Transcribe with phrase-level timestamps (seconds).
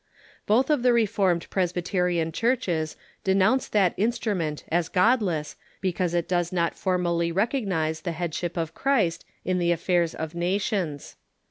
[0.47, 6.73] Both of the Reformed Presbyterian churches denounce that instrument as godless because it does not
[6.73, 11.17] formally recognize the Headship of Christ in the affairs of nations.